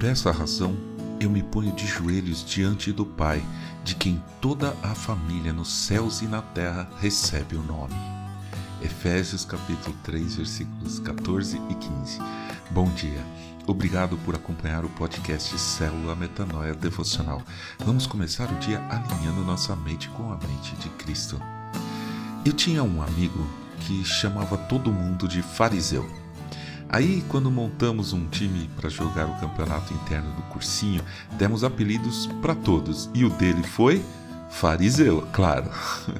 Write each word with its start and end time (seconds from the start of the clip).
Por 0.00 0.08
essa 0.08 0.32
razão, 0.32 0.74
eu 1.20 1.28
me 1.28 1.42
ponho 1.42 1.72
de 1.72 1.86
joelhos 1.86 2.42
diante 2.42 2.90
do 2.90 3.04
Pai, 3.04 3.44
de 3.84 3.94
quem 3.94 4.24
toda 4.40 4.74
a 4.82 4.94
família 4.94 5.52
nos 5.52 5.70
céus 5.70 6.22
e 6.22 6.26
na 6.26 6.40
terra 6.40 6.88
recebe 7.02 7.54
o 7.54 7.62
nome. 7.62 7.94
Efésios 8.80 9.44
capítulo 9.44 9.94
3, 10.02 10.36
versículos 10.36 11.00
14 11.00 11.60
e 11.68 11.74
15. 11.74 12.18
Bom 12.70 12.88
dia. 12.94 13.22
Obrigado 13.66 14.16
por 14.24 14.34
acompanhar 14.34 14.86
o 14.86 14.88
podcast 14.88 15.58
Célula 15.58 16.16
Metanoia 16.16 16.72
Devocional. 16.72 17.42
Vamos 17.80 18.06
começar 18.06 18.50
o 18.50 18.58
dia 18.58 18.80
alinhando 18.88 19.44
nossa 19.44 19.76
mente 19.76 20.08
com 20.08 20.32
a 20.32 20.36
mente 20.38 20.74
de 20.76 20.88
Cristo. 20.96 21.38
Eu 22.42 22.54
tinha 22.54 22.82
um 22.82 23.02
amigo 23.02 23.46
que 23.80 24.02
chamava 24.02 24.56
todo 24.56 24.90
mundo 24.90 25.28
de 25.28 25.42
fariseu. 25.42 26.08
Aí, 26.92 27.24
quando 27.28 27.50
montamos 27.50 28.12
um 28.12 28.26
time 28.26 28.68
para 28.76 28.90
jogar 28.90 29.26
o 29.26 29.38
campeonato 29.38 29.94
interno 29.94 30.32
do 30.34 30.42
cursinho, 30.42 31.02
demos 31.38 31.62
apelidos 31.62 32.26
para 32.42 32.54
todos 32.54 33.08
e 33.14 33.24
o 33.24 33.30
dele 33.30 33.62
foi 33.62 34.04
Fariseu, 34.50 35.26
claro. 35.32 35.70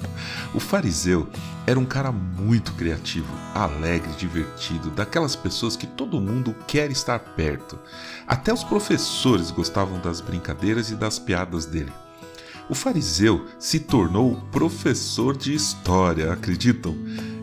o 0.54 0.60
fariseu 0.60 1.28
era 1.66 1.80
um 1.80 1.84
cara 1.86 2.12
muito 2.12 2.74
criativo, 2.74 3.26
alegre, 3.54 4.12
divertido, 4.12 4.90
daquelas 4.90 5.34
pessoas 5.34 5.76
que 5.76 5.86
todo 5.86 6.20
mundo 6.20 6.54
quer 6.66 6.90
estar 6.90 7.18
perto. 7.18 7.78
Até 8.26 8.52
os 8.52 8.62
professores 8.62 9.50
gostavam 9.50 9.98
das 10.00 10.20
brincadeiras 10.20 10.90
e 10.90 10.94
das 10.94 11.18
piadas 11.18 11.64
dele. 11.64 11.92
O 12.70 12.74
fariseu 12.74 13.46
se 13.58 13.80
tornou 13.80 14.36
professor 14.52 15.34
de 15.34 15.54
história, 15.54 16.30
acreditam? 16.30 16.94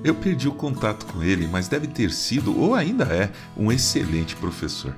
Eu 0.04 0.14
perdi 0.14 0.48
o 0.48 0.54
contato 0.54 1.08
com 1.08 1.24
ele, 1.24 1.48
mas 1.48 1.68
deve 1.68 1.88
ter 1.88 2.12
sido, 2.12 2.56
ou 2.56 2.76
ainda 2.76 3.06
é, 3.06 3.32
um 3.58 3.72
excelente 3.72 4.36
professor. 4.36 4.96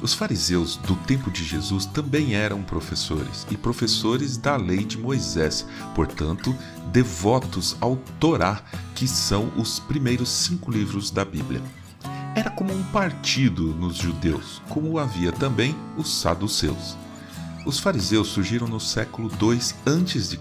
Os 0.00 0.14
fariseus 0.14 0.76
do 0.76 0.96
tempo 0.96 1.30
de 1.30 1.44
Jesus 1.44 1.84
também 1.84 2.34
eram 2.34 2.62
professores, 2.62 3.46
e 3.50 3.56
professores 3.56 4.38
da 4.38 4.56
lei 4.56 4.82
de 4.82 4.96
Moisés, 4.96 5.66
portanto, 5.94 6.56
devotos 6.90 7.76
ao 7.78 7.96
Torá, 8.18 8.62
que 8.94 9.06
são 9.06 9.52
os 9.58 9.78
primeiros 9.78 10.30
cinco 10.30 10.70
livros 10.70 11.10
da 11.10 11.24
Bíblia. 11.24 11.60
Era 12.34 12.48
como 12.50 12.72
um 12.72 12.82
partido 12.84 13.74
nos 13.74 13.96
judeus, 13.96 14.62
como 14.70 14.98
havia 14.98 15.32
também 15.32 15.76
os 15.98 16.20
saduceus. 16.20 16.96
Os 17.66 17.78
fariseus 17.78 18.28
surgiram 18.28 18.66
no 18.66 18.80
século 18.80 19.30
II 19.30 19.58
a.C. 19.84 20.38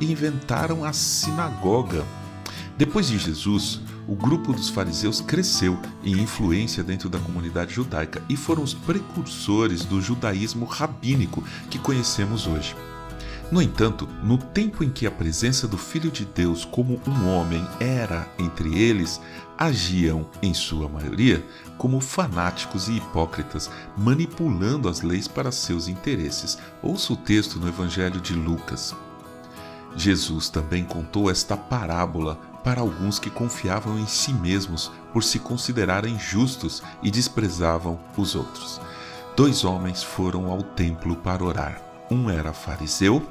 e 0.00 0.10
inventaram 0.10 0.84
a 0.84 0.92
sinagoga 0.92 2.06
depois 2.80 3.08
de 3.08 3.18
Jesus, 3.18 3.78
o 4.08 4.16
grupo 4.16 4.54
dos 4.54 4.70
fariseus 4.70 5.20
cresceu 5.20 5.78
em 6.02 6.18
influência 6.18 6.82
dentro 6.82 7.10
da 7.10 7.18
comunidade 7.18 7.74
judaica 7.74 8.22
e 8.26 8.38
foram 8.38 8.62
os 8.62 8.72
precursores 8.72 9.84
do 9.84 10.00
judaísmo 10.00 10.64
rabínico 10.64 11.44
que 11.68 11.78
conhecemos 11.78 12.46
hoje. 12.46 12.74
No 13.50 13.60
entanto, 13.60 14.08
no 14.22 14.38
tempo 14.38 14.84
em 14.84 14.90
que 14.90 15.08
a 15.08 15.10
presença 15.10 15.66
do 15.66 15.76
Filho 15.76 16.08
de 16.08 16.24
Deus 16.24 16.64
como 16.64 17.00
um 17.04 17.28
homem 17.28 17.66
era 17.80 18.28
entre 18.38 18.78
eles, 18.78 19.20
agiam, 19.58 20.24
em 20.40 20.54
sua 20.54 20.88
maioria, 20.88 21.44
como 21.76 22.00
fanáticos 22.00 22.88
e 22.88 22.92
hipócritas, 22.92 23.68
manipulando 23.96 24.88
as 24.88 25.02
leis 25.02 25.26
para 25.26 25.50
seus 25.50 25.88
interesses. 25.88 26.58
Ouça 26.80 27.12
o 27.12 27.16
texto 27.16 27.58
no 27.58 27.66
Evangelho 27.66 28.20
de 28.20 28.34
Lucas. 28.34 28.94
Jesus 29.96 30.48
também 30.48 30.84
contou 30.84 31.28
esta 31.28 31.56
parábola 31.56 32.36
para 32.62 32.80
alguns 32.80 33.18
que 33.18 33.30
confiavam 33.30 33.98
em 33.98 34.06
si 34.06 34.32
mesmos 34.32 34.92
por 35.12 35.24
se 35.24 35.40
considerarem 35.40 36.16
justos 36.16 36.84
e 37.02 37.10
desprezavam 37.10 37.98
os 38.16 38.36
outros. 38.36 38.80
Dois 39.36 39.64
homens 39.64 40.04
foram 40.04 40.52
ao 40.52 40.62
templo 40.62 41.16
para 41.16 41.42
orar. 41.42 41.82
Um 42.08 42.30
era 42.30 42.52
fariseu 42.52 43.26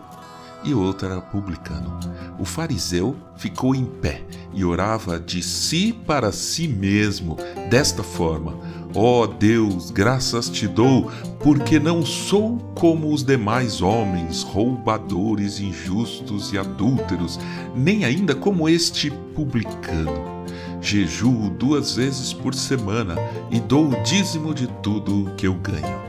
e 0.64 0.74
outro 0.74 1.08
era 1.08 1.22
publicano. 1.22 2.00
O 2.38 2.46
fariseu 2.46 3.16
ficou 3.36 3.74
em 3.74 3.86
pé 3.86 4.24
e 4.54 4.64
orava 4.66 5.20
de 5.20 5.42
si 5.42 5.94
para 5.94 6.32
si 6.32 6.68
mesmo, 6.68 7.38
desta 7.70 8.04
forma: 8.04 8.58
Ó 8.94 9.24
oh 9.24 9.28
Deus, 9.28 9.92
graças 9.92 10.50
te 10.50 10.68
dou, 10.68 11.12
porque 11.40 11.80
não 11.80 12.06
sou 12.06 12.58
como 12.76 13.14
os 13.14 13.24
demais 13.24 13.82
homens, 13.82 14.44
roubadores, 14.44 15.60
injustos 15.60 16.52
e 16.52 16.58
adúlteros, 16.58 17.40
nem 17.76 18.04
ainda 18.04 18.34
como 18.34 18.68
este 18.68 19.12
publicano. 19.12 20.40
Jejuo 20.82 21.50
duas 21.50 21.96
vezes 21.96 22.34
por 22.34 22.56
semana 22.56 23.16
e 23.52 23.60
dou 23.60 23.90
o 23.90 24.04
dízimo 24.04 24.54
de 24.54 24.68
tudo 24.82 25.32
que 25.36 25.46
eu 25.46 25.54
ganho. 25.54 26.00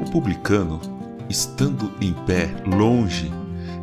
O 0.00 0.10
publicano, 0.10 0.80
estando 1.28 1.90
em 2.00 2.12
pé, 2.12 2.54
longe, 2.66 3.32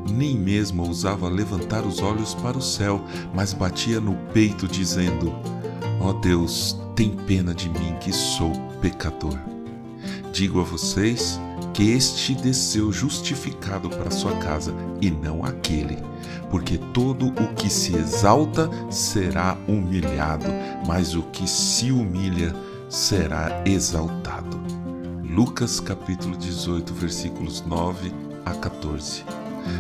nem 0.09 0.37
mesmo 0.37 0.85
ousava 0.85 1.27
levantar 1.27 1.85
os 1.85 2.01
olhos 2.01 2.33
para 2.35 2.57
o 2.57 2.61
céu, 2.61 3.01
mas 3.33 3.53
batia 3.53 3.99
no 3.99 4.15
peito, 4.33 4.67
dizendo: 4.67 5.33
Ó 5.99 6.09
oh 6.09 6.13
Deus, 6.13 6.79
tem 6.95 7.09
pena 7.09 7.53
de 7.53 7.69
mim 7.69 7.95
que 7.99 8.13
sou 8.13 8.51
pecador. 8.81 9.37
Digo 10.31 10.61
a 10.61 10.63
vocês 10.63 11.39
que 11.73 11.91
este 11.91 12.35
desceu 12.35 12.91
justificado 12.91 13.89
para 13.89 14.11
sua 14.11 14.35
casa 14.35 14.73
e 15.01 15.09
não 15.09 15.43
aquele, 15.43 15.97
porque 16.49 16.77
todo 16.77 17.27
o 17.27 17.53
que 17.55 17.69
se 17.69 17.95
exalta 17.95 18.69
será 18.91 19.57
humilhado, 19.67 20.47
mas 20.87 21.15
o 21.15 21.23
que 21.23 21.47
se 21.47 21.91
humilha 21.91 22.55
será 22.89 23.63
exaltado. 23.65 24.59
Lucas 25.23 25.79
capítulo 25.79 26.35
18, 26.35 26.93
versículos 26.93 27.63
9 27.65 28.11
a 28.45 28.53
14. 28.55 29.23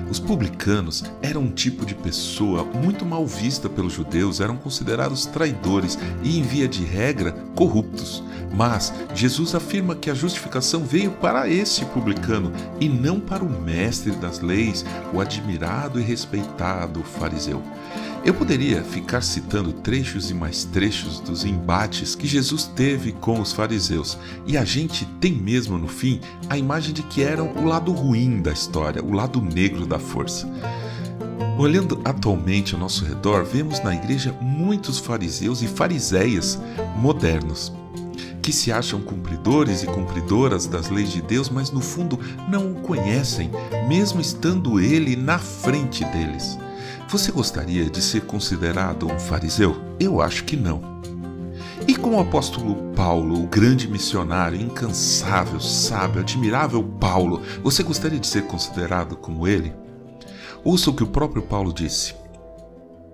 Os 0.09 0.19
publicanos 0.19 1.03
eram 1.21 1.41
um 1.41 1.51
tipo 1.51 1.85
de 1.85 1.95
pessoa 1.95 2.63
muito 2.63 3.05
mal 3.05 3.25
vista 3.25 3.69
pelos 3.69 3.93
judeus, 3.93 4.39
eram 4.39 4.57
considerados 4.57 5.25
traidores 5.25 5.97
e, 6.23 6.39
em 6.39 6.41
via 6.41 6.67
de 6.67 6.83
regra, 6.83 7.31
corruptos. 7.55 8.23
Mas 8.55 8.93
Jesus 9.13 9.53
afirma 9.53 9.95
que 9.95 10.09
a 10.09 10.13
justificação 10.13 10.83
veio 10.83 11.11
para 11.11 11.47
esse 11.47 11.85
publicano 11.85 12.51
e 12.79 12.89
não 12.89 13.19
para 13.19 13.43
o 13.43 13.61
mestre 13.61 14.11
das 14.11 14.39
leis, 14.39 14.83
o 15.13 15.21
admirado 15.21 15.99
e 15.99 16.03
respeitado 16.03 17.03
fariseu. 17.03 17.61
Eu 18.25 18.33
poderia 18.33 18.83
ficar 18.83 19.21
citando 19.21 19.71
trechos 19.71 20.29
e 20.29 20.33
mais 20.33 20.65
trechos 20.65 21.21
dos 21.21 21.45
embates 21.45 22.15
que 22.15 22.27
Jesus 22.27 22.65
teve 22.65 23.13
com 23.13 23.39
os 23.39 23.53
fariseus, 23.53 24.17
e 24.45 24.57
a 24.57 24.65
gente 24.65 25.05
tem 25.21 25.31
mesmo 25.31 25.77
no 25.77 25.87
fim 25.87 26.19
a 26.49 26.57
imagem 26.57 26.93
de 26.93 27.01
que 27.03 27.23
eram 27.23 27.53
o 27.55 27.63
lado 27.63 27.93
ruim 27.93 28.41
da 28.41 28.51
história, 28.51 29.01
o 29.03 29.13
lado 29.13 29.41
negro 29.41 29.68
da 29.85 29.99
força. 29.99 30.47
Olhando 31.57 32.01
atualmente 32.05 32.73
ao 32.73 32.79
nosso 32.79 33.03
redor, 33.03 33.43
vemos 33.43 33.81
na 33.81 33.93
igreja 33.93 34.35
muitos 34.41 34.97
fariseus 34.97 35.61
e 35.61 35.67
fariseias 35.67 36.59
modernos 36.97 37.73
que 38.41 38.53
se 38.53 38.71
acham 38.71 38.99
cumpridores 38.99 39.83
e 39.83 39.85
cumpridoras 39.85 40.65
das 40.65 40.89
leis 40.89 41.11
de 41.11 41.21
Deus, 41.21 41.49
mas 41.49 41.69
no 41.69 41.81
fundo 41.81 42.19
não 42.47 42.71
o 42.71 42.75
conhecem, 42.81 43.51
mesmo 43.87 44.19
estando 44.19 44.79
ele 44.79 45.15
na 45.15 45.37
frente 45.37 46.03
deles. 46.05 46.57
Você 47.09 47.31
gostaria 47.31 47.87
de 47.89 48.01
ser 48.01 48.21
considerado 48.21 49.05
um 49.05 49.19
fariseu? 49.19 49.79
Eu 49.99 50.19
acho 50.19 50.45
que 50.45 50.55
não. 50.55 50.98
E 51.89 51.95
com 51.95 52.17
o 52.17 52.19
apóstolo 52.19 52.93
Paulo, 52.93 53.43
o 53.43 53.47
grande 53.47 53.87
missionário, 53.87 54.61
incansável, 54.61 55.59
sábio, 55.59 56.21
admirável 56.21 56.83
Paulo, 56.83 57.41
você 57.63 57.81
gostaria 57.81 58.19
de 58.19 58.27
ser 58.27 58.43
considerado 58.45 59.17
como 59.17 59.47
ele? 59.47 59.73
Ouça 60.63 60.91
o 60.91 60.93
que 60.93 61.01
o 61.01 61.07
próprio 61.07 61.41
Paulo 61.41 61.73
disse. 61.73 62.13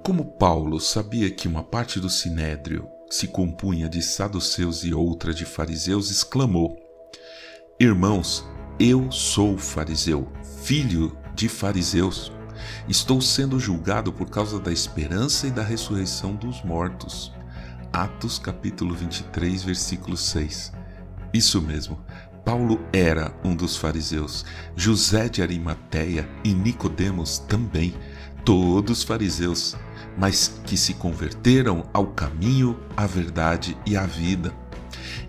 Como 0.04 0.26
Paulo 0.26 0.78
sabia 0.82 1.32
que 1.32 1.48
uma 1.48 1.64
parte 1.64 2.02
do 2.02 2.10
sinédrio 2.10 2.86
se 3.10 3.30
compunha 3.30 3.88
de 3.88 4.02
saduceus 4.02 4.84
e 4.84 4.94
outra 4.94 5.34
de 5.34 5.46
fariseus, 5.46 6.12
exclamou: 6.12 6.76
Irmãos, 7.80 8.46
eu 8.78 9.10
sou 9.10 9.58
fariseu, 9.58 10.28
filho 10.64 11.18
de 11.34 11.48
fariseus. 11.48 12.30
Estou 12.90 13.22
sendo 13.22 13.58
julgado 13.58 14.12
por 14.12 14.30
causa 14.30 14.60
da 14.60 14.74
esperança 14.74 15.48
e 15.48 15.52
da 15.52 15.64
ressurreição 15.64 16.36
dos 16.36 16.62
mortos. 16.62 17.35
Atos 17.96 18.38
capítulo 18.38 18.94
23, 18.94 19.64
versículo 19.64 20.18
6. 20.18 20.74
Isso 21.34 21.62
mesmo. 21.62 21.98
Paulo 22.44 22.82
era 22.92 23.34
um 23.42 23.56
dos 23.56 23.78
fariseus, 23.78 24.44
José 24.76 25.30
de 25.30 25.42
Arimateia 25.42 26.28
e 26.44 26.54
Nicodemos 26.54 27.40
também, 27.40 27.96
todos 28.44 29.02
fariseus, 29.02 29.78
mas 30.18 30.60
que 30.66 30.76
se 30.76 30.96
converteram 30.96 31.90
ao 31.94 32.08
caminho, 32.08 32.78
à 32.98 33.08
verdade 33.08 33.78
e 33.86 33.96
à 33.96 34.06
vida. 34.06 34.54